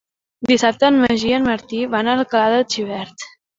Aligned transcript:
Dissabte 0.51 0.87
en 0.93 0.97
Magí 1.01 1.29
i 1.33 1.35
en 1.41 1.45
Martí 1.49 1.83
van 1.93 2.11
a 2.11 2.17
Alcalà 2.25 2.51
de 2.59 2.67
Xivert. 2.77 3.31